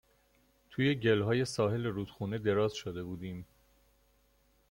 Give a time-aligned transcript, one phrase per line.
[0.69, 3.45] توی گِلهای ساحل رودخونه دراز شده بودیم